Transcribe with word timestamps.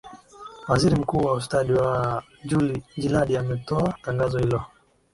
waziri 0.67 0.95
mkuu 0.95 1.17
wa 1.17 1.33
ustadi 1.33 1.73
wa 1.73 2.23
juli 2.43 2.83
jilade 2.97 3.37
ametoa 3.39 3.97
tangazo 4.01 4.39
hilo 4.39 4.65